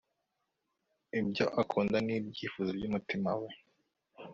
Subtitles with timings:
[1.19, 3.49] ibyo akunda n'ibyifuzo by'umutima we